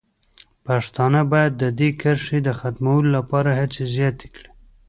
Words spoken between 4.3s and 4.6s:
کړي.